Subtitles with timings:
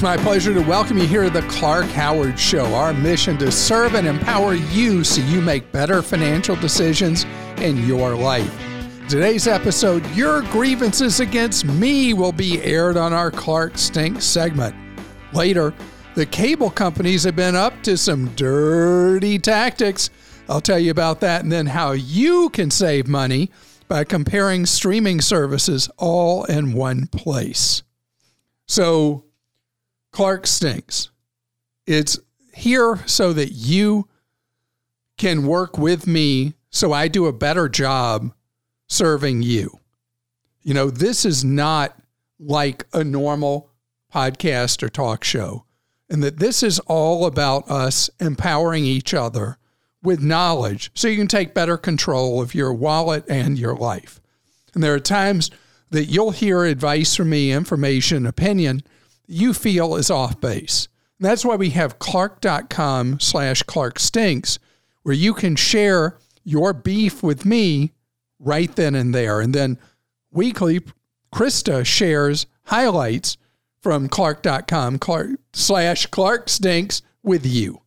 [0.00, 2.64] It's my pleasure to welcome you here to the Clark Howard Show.
[2.74, 7.26] Our mission to serve and empower you so you make better financial decisions
[7.58, 8.50] in your life.
[9.10, 14.74] Today's episode, Your Grievances Against Me, will be aired on our Clark Stink segment.
[15.34, 15.74] Later,
[16.14, 20.08] the cable companies have been up to some dirty tactics.
[20.48, 23.50] I'll tell you about that and then how you can save money
[23.86, 27.82] by comparing streaming services all in one place.
[28.66, 29.24] So,
[30.12, 31.10] Clark Stinks.
[31.86, 32.18] It's
[32.52, 34.08] here so that you
[35.16, 38.32] can work with me so I do a better job
[38.86, 39.78] serving you.
[40.62, 41.96] You know, this is not
[42.38, 43.70] like a normal
[44.12, 45.64] podcast or talk show,
[46.08, 49.58] and that this is all about us empowering each other
[50.02, 54.20] with knowledge so you can take better control of your wallet and your life.
[54.74, 55.50] And there are times
[55.90, 58.82] that you'll hear advice from me, information, opinion
[59.30, 60.88] you feel is off base.
[61.18, 64.58] And that's why we have clark.com slash clark stinks,
[65.02, 67.92] where you can share your beef with me
[68.38, 69.40] right then and there.
[69.40, 69.78] And then
[70.30, 70.80] weekly,
[71.34, 73.36] Christa shares highlights
[73.82, 77.82] from clark.com clark, slash clarkstinks with you.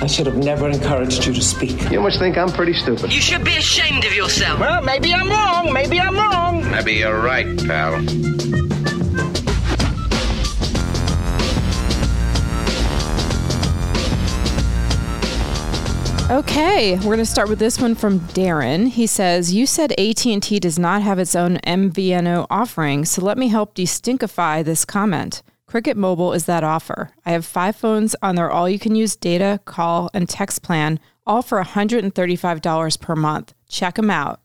[0.00, 1.90] I should have never encouraged you to speak.
[1.90, 3.12] You must think I'm pretty stupid.
[3.12, 4.58] You should be ashamed of yourself.
[4.58, 5.72] Well, maybe I'm wrong.
[5.72, 6.68] Maybe I'm wrong.
[6.72, 8.71] Maybe you're right, pal.
[16.32, 18.88] Okay, we're going to start with this one from Darren.
[18.88, 23.48] He says, "You said AT&T does not have its own MVNO offering, so let me
[23.48, 25.42] help destinkify this comment.
[25.66, 27.10] Cricket Mobile is that offer.
[27.26, 32.98] I have 5 phones on their all-you-can-use data, call, and text plan, all for $135
[32.98, 33.52] per month.
[33.68, 34.40] Check them out."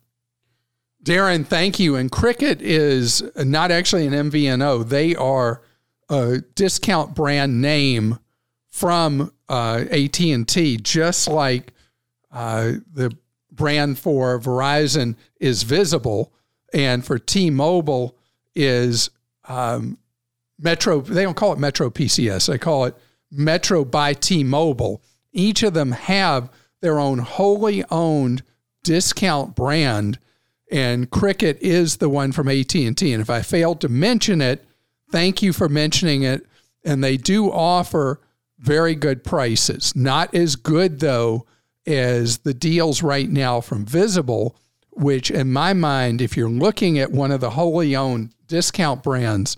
[1.02, 1.96] Darren, thank you.
[1.96, 4.90] And Cricket is not actually an MVNO.
[4.90, 5.62] They are
[6.10, 8.20] a discount brand name
[8.68, 11.72] from uh, AT&T, just like
[12.38, 13.12] uh, the
[13.52, 16.32] brand for Verizon is Visible,
[16.72, 18.16] and for T-Mobile
[18.54, 19.10] is
[19.48, 19.98] um,
[20.60, 21.02] Metro.
[21.02, 22.48] They don't call it Metro PCS.
[22.48, 22.96] They call it
[23.32, 25.02] Metro by T-Mobile.
[25.32, 28.44] Each of them have their own wholly owned
[28.84, 30.20] discount brand,
[30.72, 32.84] and Cricket is the one from AT&T.
[32.84, 34.64] And if I failed to mention it,
[35.12, 36.46] thank you for mentioning it.
[36.86, 38.22] And they do offer
[38.60, 39.96] very good prices.
[39.96, 41.48] Not as good though
[41.88, 44.56] as the deals right now from Visible,
[44.92, 49.58] which in my mind, if you're looking at one of the wholly owned discount brands,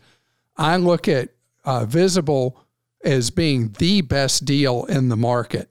[0.56, 1.30] I look at
[1.66, 2.60] uh, Visible
[3.04, 5.70] as being the best deal in the market.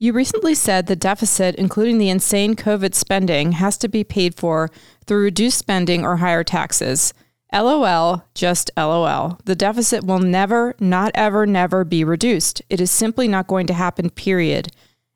[0.00, 4.70] You recently said the deficit, including the insane COVID spending, has to be paid for
[5.06, 7.12] through reduced spending or higher taxes.
[7.52, 9.40] LOL, just LOL.
[9.44, 12.62] The deficit will never, not ever, never be reduced.
[12.70, 14.70] It is simply not going to happen, period.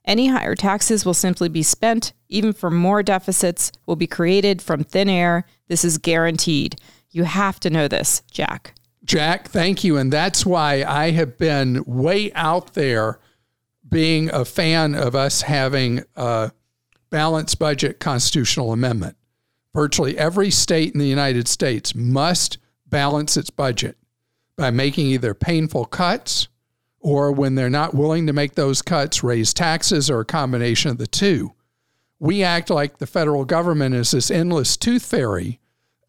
[0.05, 4.85] Any higher taxes will simply be spent, even for more deficits will be created from
[4.85, 5.45] thin air.
[5.69, 6.77] This is guaranteed.
[7.11, 8.75] You have to know this, Jack.
[9.05, 9.97] Jack, thank you.
[9.97, 13.21] And that's why I have been way out there
[13.89, 16.51] being a fan of us having a
[17.11, 19.17] balanced budget constitutional amendment
[19.75, 23.97] virtually every state in the United States must balance its budget
[24.57, 26.49] by making either painful cuts
[27.03, 30.99] or when they're not willing to make those cuts, raise taxes or a combination of
[30.99, 31.53] the two.
[32.21, 35.59] We act like the federal government is this endless tooth fairy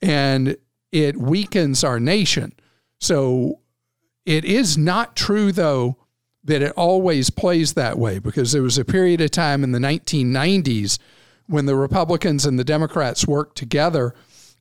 [0.01, 0.56] and
[0.92, 2.54] it weakens our nation.
[3.00, 3.60] So
[4.25, 5.98] it is not true, though,
[6.44, 9.80] that it always plays that way because there was a period of time in the
[9.80, 11.00] 1990s
[11.48, 14.13] when the Republicans and the Democrats worked together.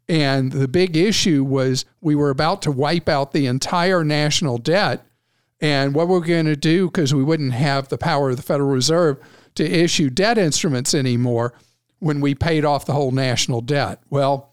[0.08, 5.04] And the big issue was we were about to wipe out the entire national debt.
[5.62, 8.68] And what we're going to do, because we wouldn't have the power of the Federal
[8.68, 9.18] Reserve
[9.54, 11.54] to issue debt instruments anymore
[12.00, 14.02] when we paid off the whole national debt.
[14.10, 14.52] Well,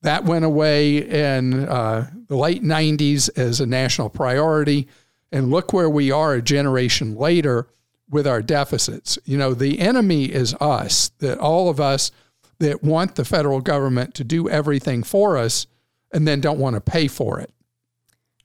[0.00, 4.88] that went away in uh, the late 90s as a national priority.
[5.30, 7.68] And look where we are a generation later
[8.08, 9.18] with our deficits.
[9.24, 12.12] You know, the enemy is us, that all of us
[12.60, 15.66] that want the federal government to do everything for us
[16.12, 17.52] and then don't want to pay for it.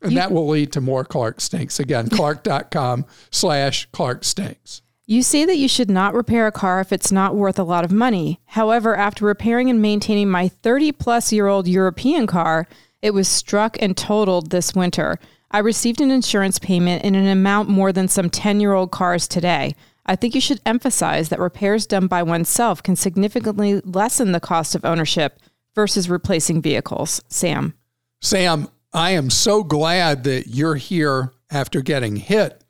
[0.01, 1.79] And You- that will lead to more Clark Stinks.
[1.79, 4.81] Again, clark.com slash Clark Stinks.
[5.05, 7.83] You say that you should not repair a car if it's not worth a lot
[7.83, 8.39] of money.
[8.45, 12.67] However, after repairing and maintaining my 30 plus year old European car,
[13.01, 15.19] it was struck and totaled this winter.
[15.49, 19.27] I received an insurance payment in an amount more than some 10 year old cars
[19.27, 19.75] today.
[20.05, 24.75] I think you should emphasize that repairs done by oneself can significantly lessen the cost
[24.75, 25.39] of ownership
[25.75, 27.21] versus replacing vehicles.
[27.27, 27.73] Sam.
[28.21, 32.63] Sam, I am so glad that you're here after getting hit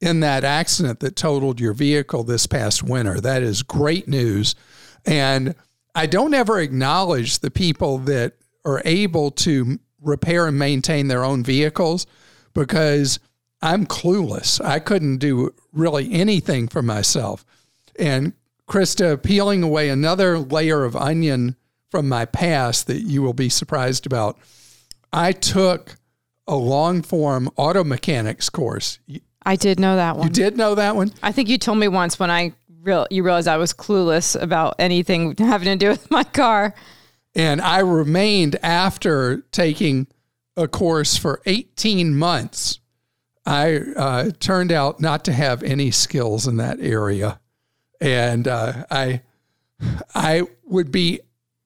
[0.00, 3.20] in that accident that totaled your vehicle this past winter.
[3.20, 4.54] That is great news.
[5.06, 5.54] And
[5.94, 8.34] I don't ever acknowledge the people that
[8.64, 12.06] are able to repair and maintain their own vehicles
[12.52, 13.18] because
[13.62, 14.62] I'm clueless.
[14.62, 17.44] I couldn't do really anything for myself.
[17.98, 18.34] And
[18.68, 21.56] Christa, peeling away another layer of onion
[21.90, 24.38] from my past that you will be surprised about.
[25.14, 25.96] I took
[26.48, 28.98] a long form auto mechanics course.
[29.46, 30.26] I did know that one.
[30.26, 31.12] you did know that one?
[31.22, 32.52] I think you told me once when I
[32.82, 36.74] real you realized I was clueless about anything having to do with my car.
[37.34, 40.08] And I remained after taking
[40.56, 42.80] a course for 18 months.
[43.46, 47.40] I uh, turned out not to have any skills in that area.
[48.00, 49.22] And uh, I,
[50.14, 51.20] I would be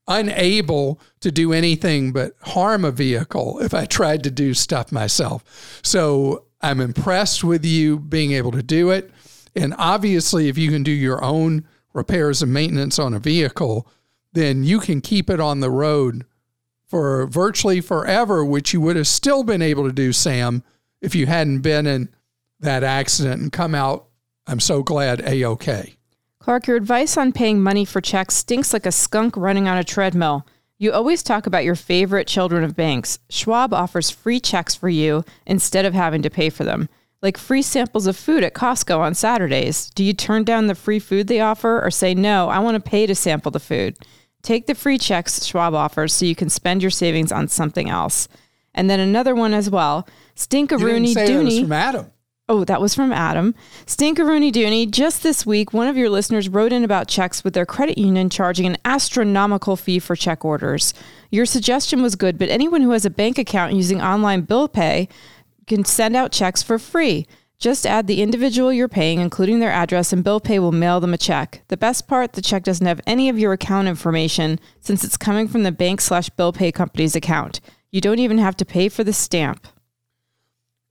[0.08, 5.81] unable to do anything but harm a vehicle if I tried to do stuff myself.
[5.84, 9.10] So I'm impressed with you being able to do it.
[9.55, 13.87] And obviously, if you can do your own repairs and maintenance on a vehicle,
[14.32, 16.25] then you can keep it on the road
[16.87, 20.62] for virtually forever, which you would have still been able to do, Sam,
[21.02, 22.08] if you hadn't been in
[22.61, 24.06] that accident and come out,
[24.46, 25.98] I'm so glad, A OK.
[26.49, 29.85] Clark, your advice on paying money for checks stinks like a skunk running on a
[29.85, 30.47] treadmill.
[30.79, 33.19] You always talk about your favorite children of banks.
[33.29, 36.89] Schwab offers free checks for you instead of having to pay for them.
[37.21, 39.91] Like free samples of food at Costco on Saturdays.
[39.91, 42.91] Do you turn down the free food they offer or say, no, I want to
[42.91, 43.99] pay to sample the food?
[44.41, 48.27] Take the free checks Schwab offers so you can spend your savings on something else.
[48.73, 50.09] And then another one as well.
[50.35, 51.61] Stinkaroony say it was Dooney.
[51.65, 52.11] from Adam.
[52.50, 53.55] Oh, that was from Adam.
[53.85, 54.91] Stinkaroony Dooney.
[54.91, 58.31] Just this week, one of your listeners wrote in about checks with their credit union
[58.31, 60.95] charging an astronomical fee for check orders.
[61.31, 65.11] Your suggestion was good, but anyone who has a bank account using online bill pay
[65.67, 67.27] can send out checks for free.
[67.59, 71.12] Just add the individual you're paying, including their address, and bill pay will mail them
[71.12, 71.61] a check.
[71.69, 75.49] The best part, the check doesn't have any of your account information since it's coming
[75.49, 77.61] from the bank slash bill pay company's account.
[77.91, 79.67] You don't even have to pay for the stamp.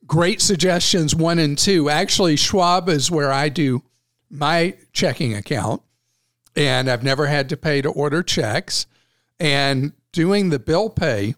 [0.07, 1.89] Great suggestions, one and two.
[1.89, 3.83] Actually, Schwab is where I do
[4.29, 5.81] my checking account,
[6.55, 8.87] and I've never had to pay to order checks.
[9.39, 11.35] And doing the bill pay,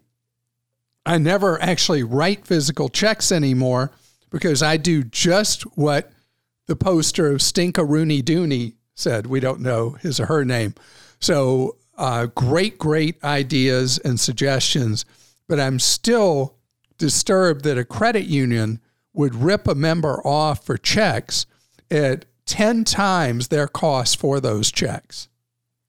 [1.04, 3.90] I never actually write physical checks anymore
[4.30, 6.12] because I do just what
[6.66, 9.26] the poster of Stinka Rooney Dooney said.
[9.26, 10.74] We don't know his or her name.
[11.18, 15.04] So, uh, great, great ideas and suggestions.
[15.48, 16.54] But I'm still
[17.00, 18.78] disturbed that a credit union
[19.12, 21.46] would rip a member off for checks
[21.90, 25.28] at 10 times their cost for those checks.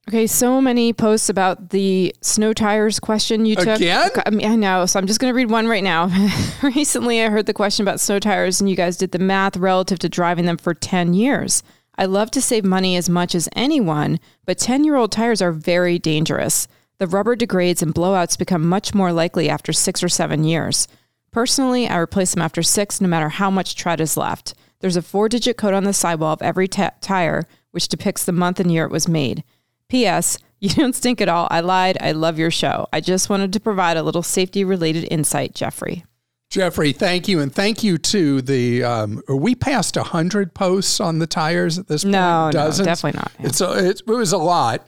[0.09, 3.77] Okay, so many posts about the snow tires question you took.
[3.77, 4.09] Again?
[4.25, 6.09] I mean, I know, so I'm just going to read one right now.
[6.63, 9.99] Recently, I heard the question about snow tires, and you guys did the math relative
[9.99, 11.61] to driving them for 10 years.
[11.97, 15.51] I love to save money as much as anyone, but 10 year old tires are
[15.51, 16.68] very dangerous.
[16.97, 20.87] The rubber degrades and blowouts become much more likely after six or seven years.
[21.31, 24.54] Personally, I replace them after six, no matter how much tread is left.
[24.81, 28.31] There's a four digit code on the sidewall of every ta tire, which depicts the
[28.31, 29.44] month and year it was made.
[29.88, 30.38] P.S.
[30.64, 31.47] You don't stink at all.
[31.50, 31.97] I lied.
[32.02, 32.88] I love your show.
[32.94, 36.06] I just wanted to provide a little safety related insight, Jeffrey.
[36.52, 37.40] Jeffrey, thank you.
[37.40, 41.88] And thank you to the, um, are we passed 100 posts on the tires at
[41.88, 42.11] this point?
[42.11, 42.85] No, no, Dozens?
[42.85, 43.31] definitely not.
[43.40, 43.47] Yeah.
[43.47, 44.85] It's a, it, it was a lot.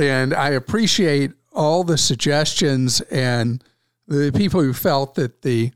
[0.00, 3.64] And I appreciate all the suggestions and
[4.10, 5.70] the people who felt that the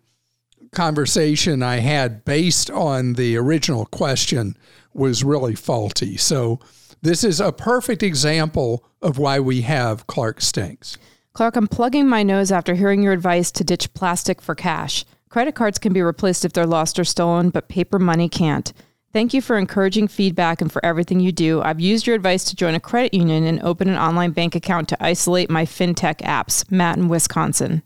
[0.72, 4.58] conversation I had based on the original question
[4.92, 6.16] was really faulty.
[6.16, 6.58] So
[7.00, 10.98] this is a perfect example of why we have Clark Stinks.
[11.32, 15.04] Clark, I'm plugging my nose after hearing your advice to ditch plastic for cash.
[15.28, 18.72] Credit cards can be replaced if they're lost or stolen, but paper money can't.
[19.12, 21.62] Thank you for encouraging feedback and for everything you do.
[21.62, 24.88] I've used your advice to join a credit union and open an online bank account
[24.88, 26.68] to isolate my fintech apps.
[26.68, 27.84] Matt in Wisconsin.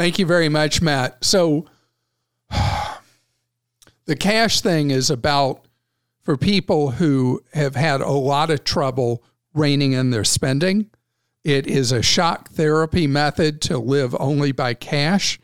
[0.00, 1.22] Thank you very much, Matt.
[1.22, 1.66] So
[4.06, 5.66] the cash thing is about
[6.22, 10.88] for people who have had a lot of trouble reining in their spending.
[11.44, 15.38] It is a shock therapy method to live only by cash,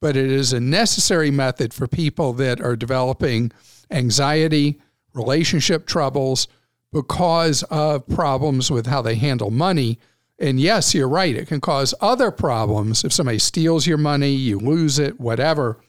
[0.00, 3.52] but it is a necessary method for people that are developing
[3.90, 4.80] anxiety,
[5.12, 6.48] relationship troubles
[6.94, 9.98] because of problems with how they handle money.
[10.38, 14.58] And yes, you're right, it can cause other problems if somebody steals your money, you
[14.58, 15.80] lose it, whatever.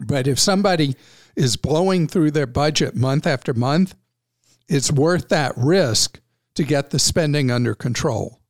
[0.00, 0.96] But if somebody
[1.36, 3.94] is blowing through their budget month after month,
[4.68, 6.20] it's worth that risk
[6.54, 8.40] to get the spending under control.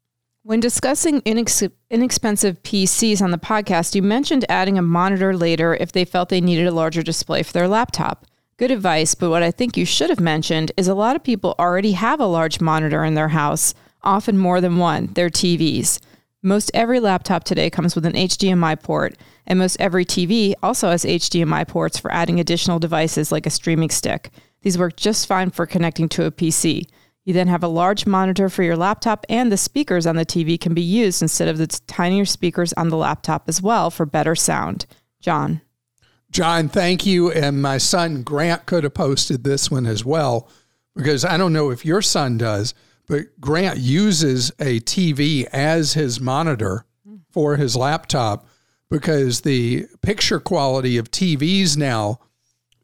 [0.45, 5.93] When discussing inex- inexpensive PCs on the podcast, you mentioned adding a monitor later if
[5.93, 8.27] they felt they needed a larger display for their laptop.
[8.57, 11.55] Good advice, but what I think you should have mentioned is a lot of people
[11.59, 13.73] already have a large monitor in their house,
[14.05, 16.01] often more than one, their TVs.
[16.43, 19.17] Most every laptop today comes with an HDMI port,
[19.47, 23.91] and most every TV also has HDMI ports for adding additional devices like a streaming
[23.91, 24.31] stick.
[24.63, 26.87] These work just fine for connecting to a PC.
[27.25, 30.61] You then have a large monitor for your laptop, and the speakers on the TV
[30.61, 34.35] can be used instead of the tinier speakers on the laptop as well for better
[34.35, 34.87] sound.
[35.21, 35.61] John.
[36.33, 37.31] John, thank you.
[37.31, 40.49] And my son Grant could have posted this one as well,
[40.97, 42.75] because I don't know if your son does,
[43.13, 46.87] but Grant uses a TV as his monitor
[47.31, 48.47] for his laptop
[48.89, 52.21] because the picture quality of TVs now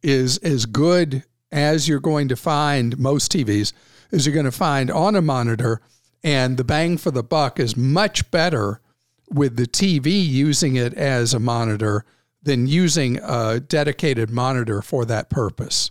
[0.02, 3.73] is as good as you're going to find most TVs
[4.12, 5.80] as you're going to find on a monitor
[6.23, 8.82] and the bang for the buck is much better
[9.30, 12.04] with the TV using it as a monitor
[12.42, 15.90] than using a dedicated monitor for that purpose.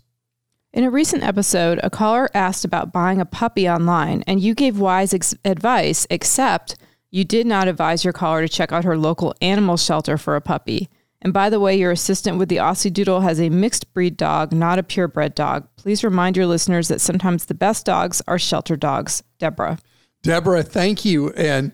[0.78, 4.78] In a recent episode, a caller asked about buying a puppy online, and you gave
[4.78, 6.76] wise ex- advice, except
[7.10, 10.40] you did not advise your caller to check out her local animal shelter for a
[10.40, 10.88] puppy.
[11.20, 14.54] And by the way, your assistant with the Aussie Doodle has a mixed breed dog,
[14.54, 15.68] not a purebred dog.
[15.78, 19.24] Please remind your listeners that sometimes the best dogs are shelter dogs.
[19.40, 19.80] Deborah.
[20.22, 21.32] Deborah, thank you.
[21.32, 21.72] And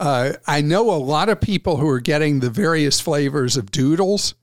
[0.00, 4.34] uh, I know a lot of people who are getting the various flavors of doodles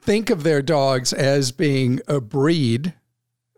[0.00, 2.94] think of their dogs as being a breed,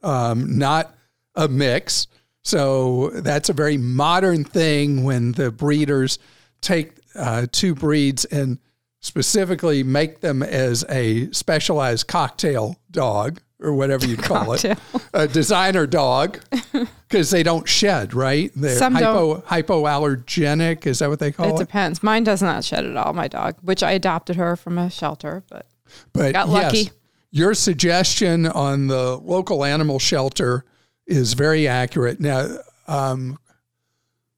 [0.05, 0.95] um, not
[1.35, 2.07] a mix.
[2.43, 6.19] So that's a very modern thing when the breeders
[6.61, 8.59] take uh, two breeds and
[9.01, 14.73] specifically make them as a specialized cocktail dog or whatever you call Cocktail.
[14.95, 16.39] it, a designer dog,
[17.09, 18.51] because they don't shed, right?
[18.55, 20.87] They're Some hypo, hypoallergenic.
[20.87, 21.59] Is that what they call It it?
[21.59, 22.03] depends.
[22.03, 25.45] Mine does not shed at all, my dog, which I adopted her from a shelter,
[25.49, 25.67] but
[26.13, 26.79] But Got lucky.
[26.79, 26.91] yes,
[27.35, 30.65] your suggestion on the local animal shelter
[31.05, 32.21] is very accurate.
[32.21, 33.41] Now, um,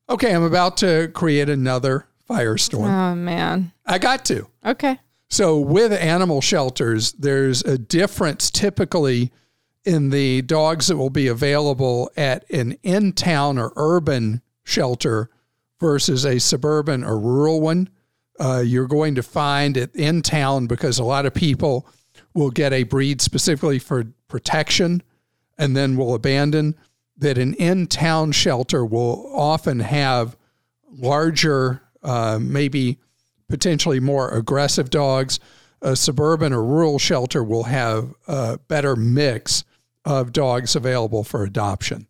[0.09, 2.89] okay, I'm about to create another firestorm.
[2.89, 3.73] oh man.
[3.85, 4.47] I got to.
[4.65, 4.99] Okay.
[5.29, 9.31] So, with animal shelters, there's a difference typically
[9.85, 15.29] in the dogs that will be available at an in town or urban shelter
[15.81, 17.91] versus a suburban or rural one.
[18.41, 21.87] Uh, you're going to find it in town because a lot of people
[22.37, 25.03] will get a breed specifically for protection
[25.59, 26.77] and then will abandon.
[27.19, 30.37] That an in town shelter will often have
[30.91, 32.99] larger, uh, maybe
[33.49, 35.41] potentially more aggressive dogs.
[35.81, 39.65] A suburban or rural shelter will have a better mix
[40.05, 42.07] of dogs available for adoption.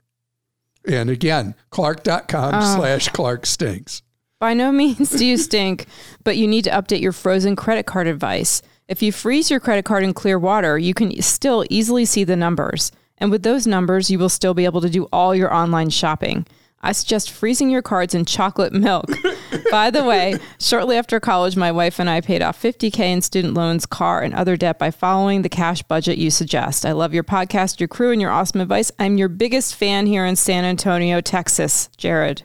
[0.86, 4.02] And again, clark.com slash Clark Stinks.
[4.38, 5.86] By no means do you stink,
[6.22, 8.60] but you need to update your frozen credit card advice.
[8.88, 12.36] If you freeze your credit card in clear water, you can still easily see the
[12.36, 12.92] numbers.
[13.18, 16.46] And with those numbers, you will still be able to do all your online shopping.
[16.82, 19.06] I suggest freezing your cards in chocolate milk.
[19.72, 23.54] By the way, shortly after college, my wife and I paid off 50K in student
[23.54, 26.86] loans, car, and other debt by following the cash budget you suggest.
[26.86, 28.92] I love your podcast, your crew, and your awesome advice.
[29.00, 31.88] I'm your biggest fan here in San Antonio, Texas.
[31.96, 32.44] Jared.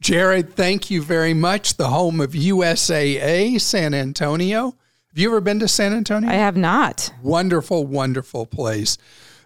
[0.00, 1.76] Jared, thank you very much.
[1.76, 4.74] The home of USAA, San Antonio.
[5.12, 6.30] Have you ever been to San Antonio?
[6.30, 7.12] I have not.
[7.22, 8.96] wonderful, wonderful place.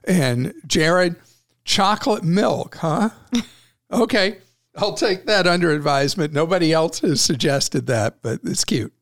[0.05, 1.17] And Jared,
[1.65, 3.11] chocolate milk, huh?
[3.93, 4.39] okay.
[4.77, 6.33] I'll take that under advisement.
[6.33, 8.93] Nobody else has suggested that, but it's cute.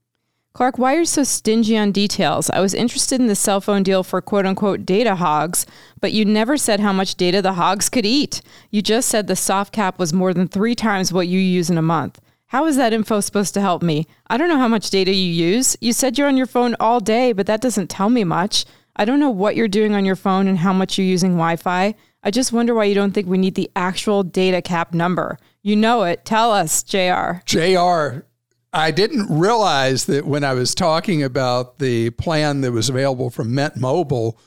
[0.55, 2.49] Clark, why are you so stingy on details?
[2.49, 5.67] I was interested in the cell phone deal for quote unquote data hogs,
[6.01, 8.41] but you never said how much data the hogs could eat.
[8.71, 11.77] You just said the soft cap was more than three times what you use in
[11.77, 12.21] a month.
[12.55, 14.07] How is that info supposed to help me?
[14.29, 15.77] I don't know how much data you use.
[15.81, 18.65] You said you're on your phone all day, but that doesn't tell me much.
[18.95, 21.57] I don't know what you're doing on your phone and how much you're using Wi
[21.57, 21.97] Fi.
[22.23, 25.37] I just wonder why you don't think we need the actual data cap number.
[25.63, 26.25] You know it.
[26.25, 27.43] Tell us, JR.
[27.45, 28.25] JR,
[28.73, 33.53] I didn't realize that when I was talking about the plan that was available from
[33.53, 34.39] Mint Mobile,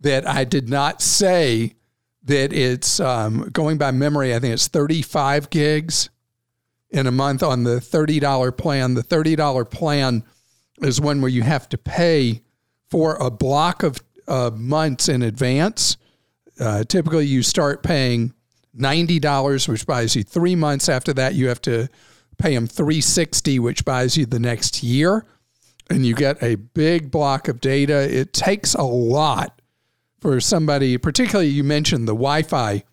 [0.00, 1.74] that I did not say
[2.22, 6.08] that it's um, going by memory, I think it's 35 gigs
[6.92, 8.94] in a month on the $30 plan.
[8.94, 10.22] The $30 plan
[10.82, 12.42] is one where you have to pay
[12.90, 15.96] for a block of uh, months in advance.
[16.60, 18.34] Uh, typically, you start paying
[18.76, 20.88] $90, which buys you three months.
[20.88, 21.88] After that, you have to
[22.38, 25.26] pay them 360 which buys you the next year.
[25.90, 28.08] And you get a big block of data.
[28.14, 29.60] It takes a lot
[30.20, 32.84] for somebody, particularly you mentioned the Wi Fi.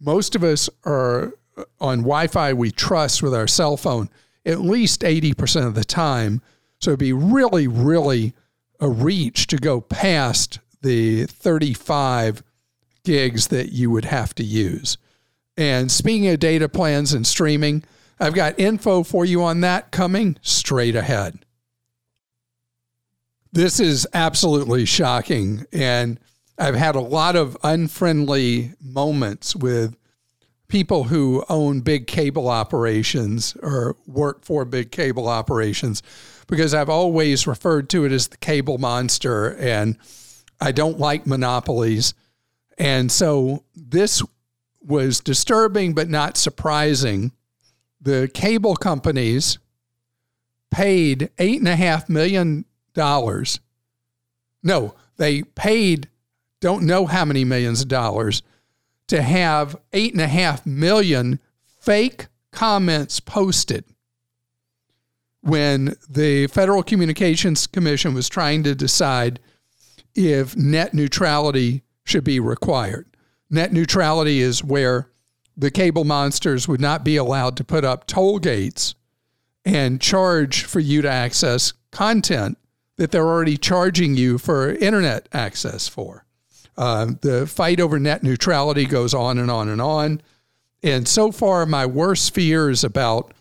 [0.00, 1.34] Most of us are
[1.80, 4.08] on Wi Fi we trust with our cell phone
[4.44, 6.40] at least 80% of the time.
[6.78, 8.34] So it'd be really, really
[8.80, 12.42] a reach to go past the 35
[13.04, 14.96] gigs that you would have to use.
[15.56, 17.84] And speaking of data plans and streaming,
[18.18, 21.44] I've got info for you on that coming straight ahead.
[23.52, 25.66] This is absolutely shocking.
[25.72, 26.18] And
[26.56, 29.96] I've had a lot of unfriendly moments with
[30.70, 36.02] people who own big cable operations or work for big cable operations
[36.46, 39.98] because I've always referred to it as the cable monster and
[40.60, 42.14] I don't like monopolies.
[42.78, 44.22] And so this
[44.82, 47.32] was disturbing but not surprising.
[48.00, 49.58] The cable companies
[50.70, 52.64] paid $8.5 million.
[54.62, 56.08] No, they paid
[56.60, 58.42] don't know how many millions of dollars
[59.10, 61.40] to have eight and a half million
[61.80, 63.84] fake comments posted
[65.40, 69.40] when the Federal Communications Commission was trying to decide
[70.14, 73.04] if net neutrality should be required.
[73.50, 75.10] Net neutrality is where
[75.56, 78.94] the cable monsters would not be allowed to put up toll gates
[79.64, 82.56] and charge for you to access content
[82.96, 86.24] that they're already charging you for internet access for.
[86.80, 90.22] Uh, the fight over net neutrality goes on and on and on.
[90.82, 93.34] And so far, my worst fears about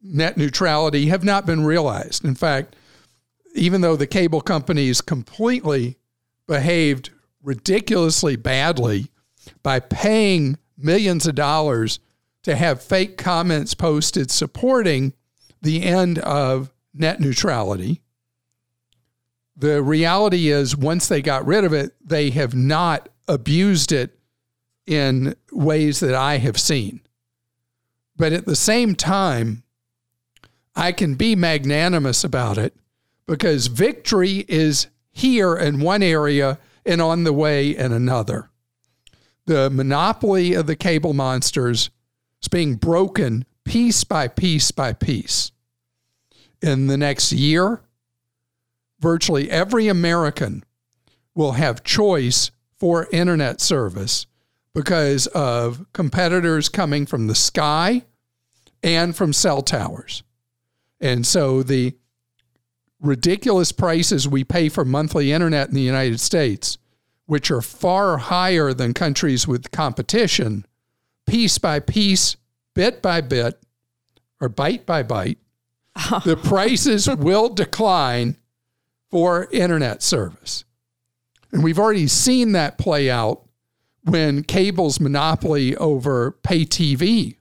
[0.00, 2.24] net neutrality have not been realized.
[2.24, 2.76] In fact,
[3.56, 5.96] even though the cable companies completely
[6.46, 7.10] behaved
[7.42, 9.08] ridiculously badly
[9.64, 11.98] by paying millions of dollars
[12.44, 15.12] to have fake comments posted supporting
[15.60, 18.00] the end of net neutrality,
[19.56, 24.18] the reality is, once they got rid of it, they have not abused it
[24.86, 27.00] in ways that I have seen.
[28.16, 29.62] But at the same time,
[30.74, 32.74] I can be magnanimous about it
[33.26, 38.50] because victory is here in one area and on the way in another.
[39.46, 41.90] The monopoly of the cable monsters
[42.42, 45.50] is being broken piece by piece by piece.
[46.60, 47.80] In the next year,
[49.06, 50.64] virtually every American
[51.32, 54.26] will have choice for internet service
[54.74, 58.02] because of competitors coming from the sky
[58.82, 60.24] and from cell towers.
[61.00, 61.94] And so the
[63.00, 66.76] ridiculous prices we pay for monthly internet in the United States,
[67.26, 70.66] which are far higher than countries with competition,
[71.28, 72.36] piece by piece,
[72.74, 73.62] bit by bit,
[74.40, 75.38] or bite by bite,
[76.24, 78.36] the prices will decline
[79.10, 80.64] for internet service.
[81.52, 83.42] And we've already seen that play out
[84.04, 87.36] when cable's monopoly over pay TV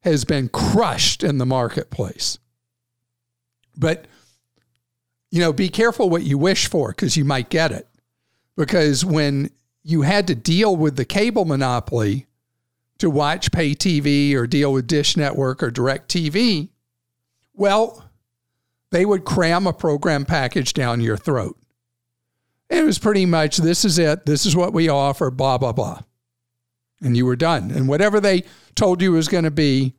[0.00, 2.38] has been crushed in the marketplace.
[3.76, 4.06] But,
[5.30, 7.88] you know, be careful what you wish for because you might get it.
[8.56, 9.50] Because when
[9.82, 12.26] you had to deal with the cable monopoly
[12.98, 16.70] to watch pay TV or deal with Dish Network or DirecTV,
[17.52, 18.05] well,
[18.90, 21.58] they would cram a program package down your throat.
[22.68, 26.00] It was pretty much this is it, this is what we offer, blah, blah, blah.
[27.00, 27.70] And you were done.
[27.70, 28.44] And whatever they
[28.74, 29.94] told you was going to be,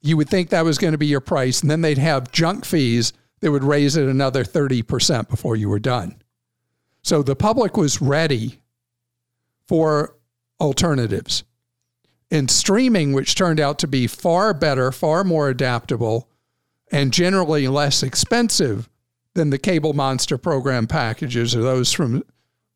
[0.00, 1.62] you would think that was going to be your price.
[1.62, 5.78] And then they'd have junk fees that would raise it another 30% before you were
[5.78, 6.20] done.
[7.02, 8.60] So the public was ready
[9.66, 10.16] for
[10.60, 11.44] alternatives.
[12.30, 16.28] And streaming, which turned out to be far better, far more adaptable,
[16.92, 18.88] and generally less expensive
[19.34, 22.22] than the cable monster program packages or those from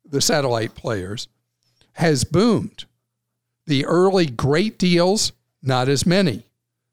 [0.03, 1.27] the satellite players,
[1.93, 2.85] has boomed.
[3.67, 6.47] The early great deals, not as many.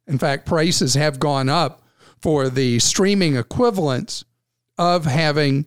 [0.07, 1.83] In fact, prices have gone up
[2.21, 4.25] for the streaming equivalents
[4.77, 5.67] of having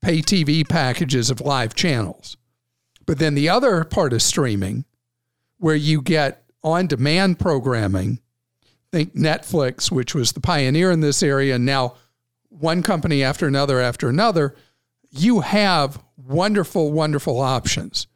[0.00, 2.36] pay TV packages of live channels.
[3.06, 4.84] But then the other part of streaming,
[5.58, 8.20] where you get on demand programming
[8.92, 11.94] think Netflix, which was the pioneer in this area, and now
[12.48, 14.54] one company after another after another,
[15.10, 18.06] you have wonderful, wonderful options.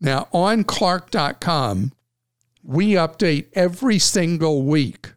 [0.00, 1.92] Now, on Clark.com,
[2.62, 5.12] we update every single week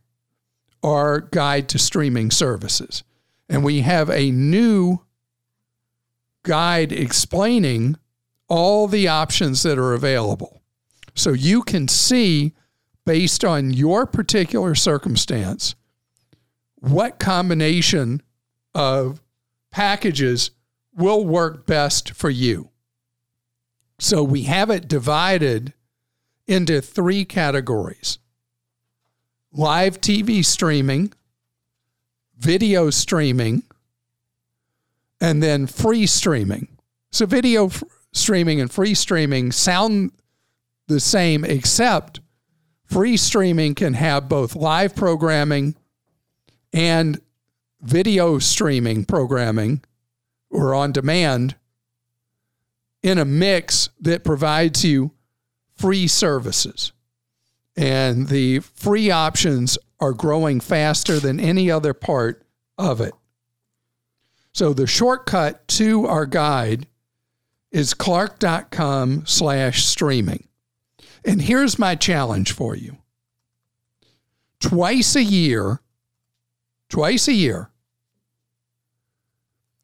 [0.84, 3.04] our guide to streaming services.
[3.50, 5.00] And we have a new
[6.44, 7.98] guide explaining
[8.50, 10.62] all the options that are available.
[11.16, 12.54] So you can see,
[13.06, 15.76] based on your particular circumstance,
[16.76, 18.22] what combination
[18.74, 19.22] of
[19.72, 20.52] packages
[20.96, 22.70] will work best for you.
[24.00, 25.74] So we have it divided
[26.48, 28.20] into three categories
[29.52, 31.14] live TV streaming,
[32.38, 33.64] video streaming,
[35.22, 36.68] and then free streaming.
[37.12, 40.12] So, video f- streaming and free streaming sound
[40.88, 42.20] the same, except
[42.86, 45.76] free streaming can have both live programming
[46.72, 47.20] and
[47.82, 49.84] video streaming programming
[50.50, 51.56] or on demand
[53.02, 55.12] in a mix that provides you
[55.76, 56.94] free services.
[57.76, 62.46] And the free options are growing faster than any other part
[62.78, 63.14] of it.
[64.54, 66.88] So the shortcut to our guide
[67.72, 70.48] is clark.com slash streaming.
[71.26, 72.98] And here's my challenge for you.
[74.60, 75.82] Twice a year,
[76.90, 77.70] twice a year,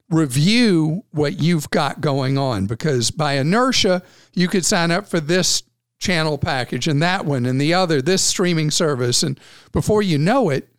[0.09, 4.01] review what you've got going on because by inertia,
[4.33, 5.63] you could sign up for this
[5.99, 9.21] channel package and that one and the other, this streaming service.
[9.21, 9.39] And
[9.71, 10.69] before you know it,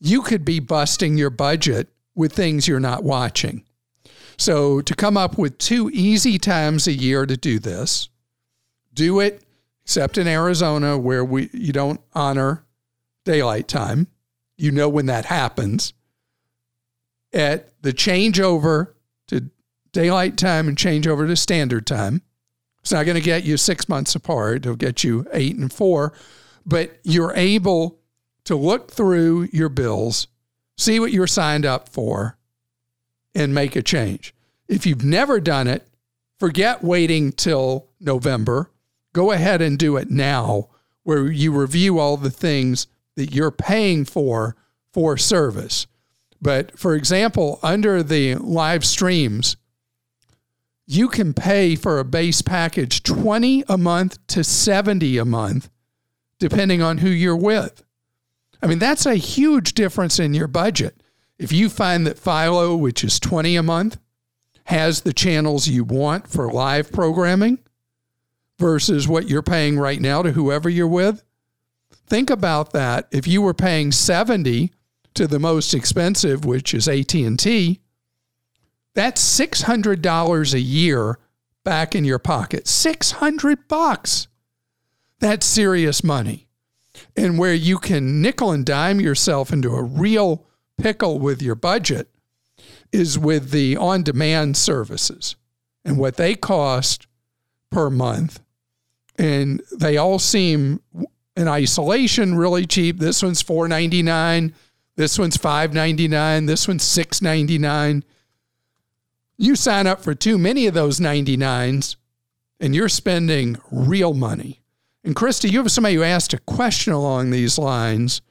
[0.00, 3.64] you could be busting your budget with things you're not watching.
[4.36, 8.08] So, to come up with two easy times a year to do this,
[8.92, 9.43] do it,
[9.84, 12.64] except in Arizona where we you don't honor
[13.24, 14.06] daylight time.
[14.56, 15.92] You know when that happens.
[17.32, 18.94] At the changeover
[19.28, 19.50] to
[19.92, 22.22] daylight time and changeover to standard time.
[22.80, 24.58] It's not going to get you six months apart.
[24.58, 26.12] It'll get you eight and four,
[26.66, 27.98] but you're able
[28.44, 30.28] to look through your bills,
[30.76, 32.36] see what you're signed up for,
[33.34, 34.34] and make a change.
[34.68, 35.88] If you've never done it,
[36.38, 38.70] forget waiting till November.
[39.14, 40.68] Go ahead and do it now,
[41.04, 44.56] where you review all the things that you're paying for
[44.92, 45.86] for service.
[46.42, 49.56] But for example, under the live streams,
[50.86, 55.70] you can pay for a base package 20 a month to 70 a month
[56.40, 57.84] depending on who you're with.
[58.60, 61.02] I mean, that's a huge difference in your budget.
[61.38, 63.98] If you find that Philo, which is 20 a month,
[64.64, 67.60] has the channels you want for live programming
[68.58, 71.22] versus what you're paying right now to whoever you're with,
[72.06, 73.08] think about that.
[73.10, 74.72] If you were paying 70
[75.14, 77.80] to the most expensive, which is AT&T,
[78.94, 81.18] that's $600 a year
[81.64, 82.68] back in your pocket.
[82.68, 84.28] 600 bucks.
[85.18, 86.48] That's serious money.
[87.16, 92.08] And where you can nickel and dime yourself into a real pickle with your budget
[92.92, 95.34] is with the on demand services
[95.84, 97.06] and what they cost
[97.70, 98.40] per month.
[99.16, 100.80] And they all seem
[101.36, 102.98] in isolation really cheap.
[102.98, 104.52] This one's $4.99,
[104.96, 108.02] this one's $5.99, this one's $6.99
[109.36, 111.96] you sign up for too many of those 99s
[112.60, 114.62] and you're spending real money.
[115.02, 118.22] And Christa, you have somebody who asked a question along these lines.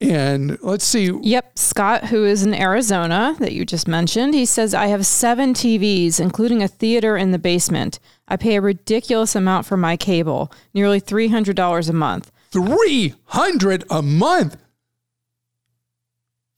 [0.00, 1.10] And let's see.
[1.22, 5.54] Yep, Scott, who is in Arizona that you just mentioned, he says, I have seven
[5.54, 7.98] TVs, including a theater in the basement.
[8.28, 12.30] I pay a ridiculous amount for my cable, nearly $300 a month.
[12.50, 14.56] 300 a month?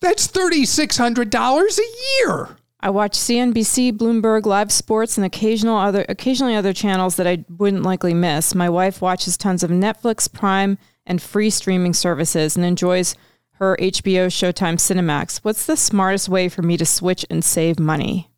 [0.01, 2.57] That's $3,600 a year.
[2.81, 7.83] I watch CNBC, Bloomberg, live sports, and occasional other occasionally other channels that I wouldn't
[7.83, 8.55] likely miss.
[8.55, 13.16] My wife watches tons of Netflix, Prime, and free streaming services and enjoys
[13.55, 15.38] her HBO, Showtime, Cinemax.
[15.38, 18.31] What's the smartest way for me to switch and save money?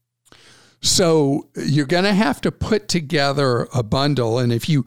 [0.81, 4.87] So you're going to have to put together a bundle, and if you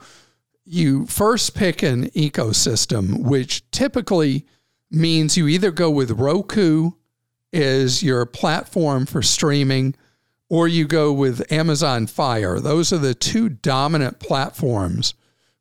[0.66, 4.48] you first pick an ecosystem, which typically
[4.90, 6.92] means you either go with Roku
[7.52, 9.94] is your platform for streaming,
[10.50, 12.60] or you go with Amazon Fire.
[12.60, 15.14] Those are the two dominant platforms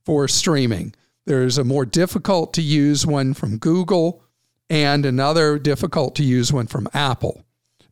[0.05, 0.95] for streaming.
[1.25, 4.25] There's a more difficult to use one from Google
[4.69, 7.45] and another difficult to use one from Apple.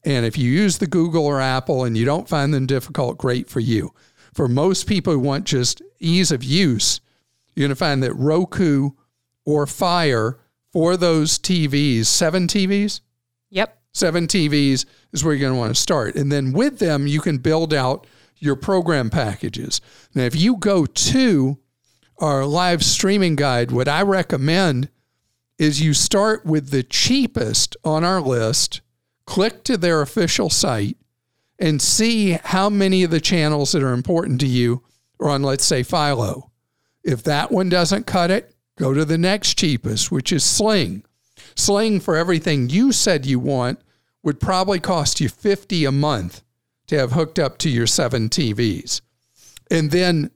[0.05, 3.49] And if you use the Google or Apple and you don't find them difficult, great
[3.49, 3.93] for you.
[4.33, 7.01] For most people who want just ease of use,
[7.55, 8.91] you're going to find that Roku
[9.45, 10.39] or Fire
[10.73, 13.01] for those TVs, seven TVs,
[13.51, 16.15] Yep seven TVs is where you're going to want to start.
[16.15, 18.07] And then with them, you can build out
[18.39, 19.81] your program packages.
[20.15, 21.59] Now, if you go to
[22.21, 24.89] our live streaming guide, what I recommend
[25.59, 28.81] is you start with the cheapest on our list,
[29.27, 30.97] click to their official site,
[31.59, 34.83] and see how many of the channels that are important to you
[35.21, 36.51] are on, let's say, Philo.
[37.05, 41.05] If that one doesn't cut it, go to the next cheapest, which is Sling.
[41.55, 43.81] Sling for everything you said you want
[44.23, 46.43] would probably cost you 50 a month
[46.87, 49.01] to have hooked up to your seven TVs.
[49.71, 50.31] And then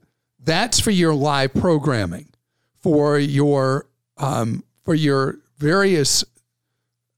[0.45, 2.29] that's for your live programming,
[2.81, 6.23] for your um, for your various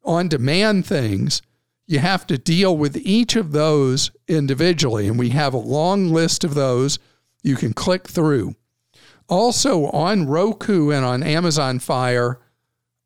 [0.04, 1.42] on-demand things.
[1.86, 6.44] You have to deal with each of those individually, and we have a long list
[6.44, 7.00] of those
[7.44, 8.56] you can click through.
[9.30, 12.40] Also on Roku and on Amazon Fire,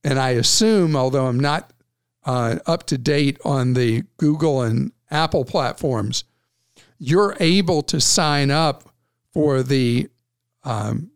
[0.04, 1.72] and I assume, although I'm not
[2.26, 6.24] uh, up to date on the Google and Apple platforms,
[6.98, 8.91] you're able to sign up
[9.34, 10.10] for the
[10.64, 11.12] um,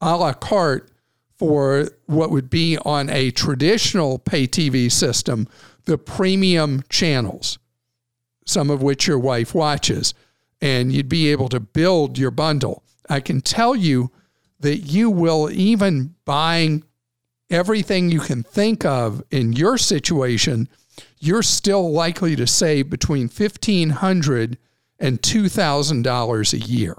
[0.00, 0.90] a la carte
[1.36, 5.48] for what would be on a traditional pay TV system,
[5.86, 7.58] the premium channels,
[8.46, 10.14] some of which your wife watches,
[10.60, 12.84] and you'd be able to build your bundle.
[13.08, 14.10] I can tell you
[14.60, 16.84] that you will, even buying
[17.50, 20.68] everything you can think of in your situation,
[21.18, 24.56] you're still likely to save between $1,500
[24.98, 26.96] and $2,000 a year.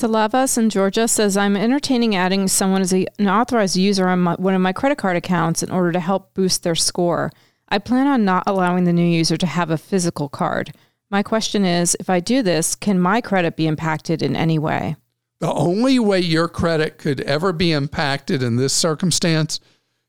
[0.00, 4.34] Salavas in Georgia says, I'm entertaining adding someone as a, an authorized user on my,
[4.36, 7.30] one of my credit card accounts in order to help boost their score.
[7.68, 10.72] I plan on not allowing the new user to have a physical card.
[11.10, 14.96] My question is if I do this, can my credit be impacted in any way?
[15.40, 19.60] The only way your credit could ever be impacted in this circumstance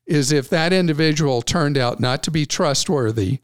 [0.05, 3.39] is if that individual turned out not to be trustworthy,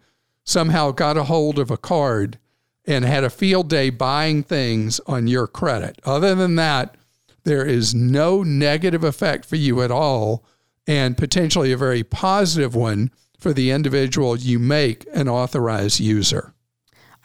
[0.46, 2.40] somehow got a hold of a card
[2.88, 6.00] and had a field day buying things on your credit.
[6.06, 6.96] Other than that,
[7.44, 10.46] there is no negative effect for you at all,
[10.88, 16.54] and potentially a very positive one for the individual you make an authorized user.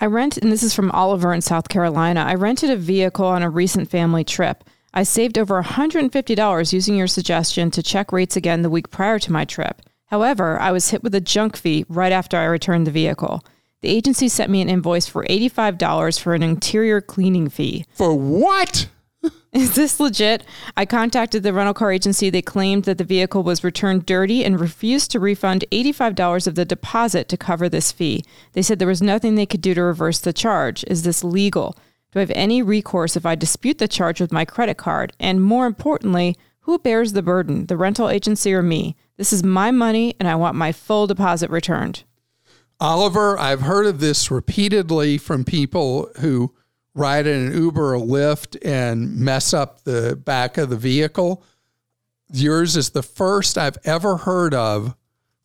[0.00, 2.24] I rent, and this is from Oliver in South Carolina.
[2.26, 4.64] I rented a vehicle on a recent family trip.
[4.92, 9.32] I saved over $150 using your suggestion to check rates again the week prior to
[9.32, 9.80] my trip.
[10.06, 13.42] However, I was hit with a junk fee right after I returned the vehicle.
[13.82, 17.84] The agency sent me an invoice for $85 for an interior cleaning fee.
[17.94, 18.88] For what?
[19.52, 20.44] Is this legit?
[20.76, 22.30] I contacted the rental car agency.
[22.30, 26.64] They claimed that the vehicle was returned dirty and refused to refund $85 of the
[26.64, 28.24] deposit to cover this fee.
[28.52, 30.84] They said there was nothing they could do to reverse the charge.
[30.86, 31.76] Is this legal?
[32.12, 35.12] Do I have any recourse if I dispute the charge with my credit card?
[35.18, 38.94] And more importantly, who bears the burden, the rental agency or me?
[39.16, 42.04] This is my money and I want my full deposit returned.
[42.82, 46.52] Oliver, I've heard of this repeatedly from people who
[46.96, 51.44] ride in an Uber or Lyft and mess up the back of the vehicle.
[52.32, 54.96] Yours is the first I've ever heard of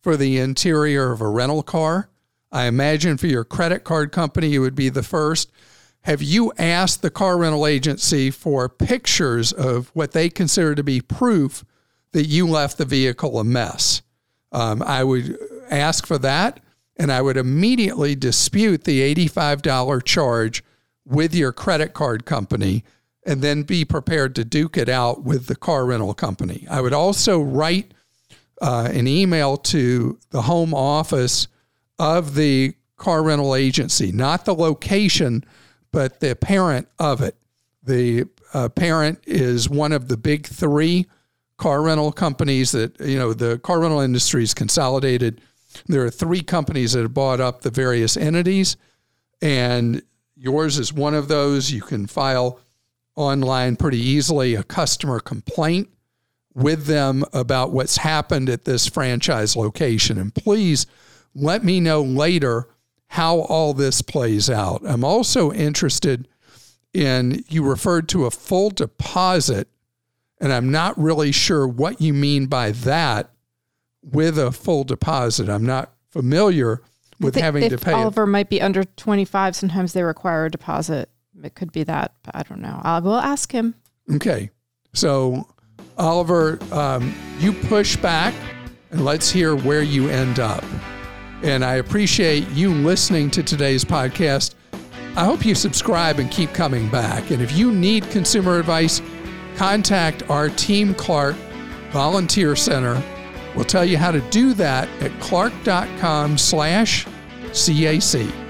[0.02, 2.10] for the interior of a rental car.
[2.50, 5.52] I imagine for your credit card company, it would be the first.
[6.00, 11.00] Have you asked the car rental agency for pictures of what they consider to be
[11.00, 11.64] proof
[12.10, 14.02] that you left the vehicle a mess?
[14.50, 15.38] Um, I would
[15.70, 16.58] ask for that,
[16.98, 20.64] and I would immediately dispute the $85 charge
[21.04, 22.84] with your credit card company
[23.24, 26.66] and then be prepared to duke it out with the car rental company.
[26.70, 27.92] I would also write
[28.60, 31.46] uh, an email to the home office
[31.98, 35.44] of the car rental agency, not the location,
[35.92, 37.36] but the parent of it.
[37.82, 41.06] The uh, parent is one of the big three
[41.56, 45.40] car rental companies that, you know, the car rental industry is consolidated.
[45.86, 48.76] There are three companies that have bought up the various entities,
[49.42, 50.02] and
[50.40, 51.72] Yours is one of those.
[51.72, 52.60] You can file
[53.16, 55.88] online pretty easily a customer complaint
[56.54, 60.16] with them about what's happened at this franchise location.
[60.16, 60.86] And please
[61.34, 62.68] let me know later
[63.08, 64.82] how all this plays out.
[64.86, 66.28] I'm also interested
[66.94, 69.68] in you referred to a full deposit,
[70.40, 73.30] and I'm not really sure what you mean by that
[74.02, 75.48] with a full deposit.
[75.48, 76.82] I'm not familiar
[77.20, 77.92] with having to pay.
[77.92, 81.10] Oliver might be under 25, sometimes they require a deposit.
[81.42, 82.80] It could be that, but I don't know.
[82.82, 83.74] I will ask him.
[84.12, 84.50] Okay.
[84.92, 85.48] So,
[85.96, 88.34] Oliver, um, you push back
[88.90, 90.64] and let's hear where you end up.
[91.42, 94.54] And I appreciate you listening to today's podcast.
[95.16, 97.30] I hope you subscribe and keep coming back.
[97.30, 99.00] And if you need consumer advice,
[99.56, 101.36] contact our Team Clark
[101.92, 103.00] Volunteer Center
[103.54, 107.06] We'll tell you how to do that at clark.com slash
[107.50, 108.47] CAC.